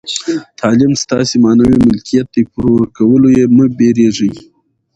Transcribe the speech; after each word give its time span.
تعلیم 0.59 0.91
ستاسي 1.03 1.37
معنوي 1.43 1.77
ملکیت 1.87 2.27
دئ، 2.33 2.43
پر 2.53 2.63
ورکولو 2.75 3.27
ئې 3.35 3.43
مه 3.55 3.65
بېرېږئ! 3.77 4.33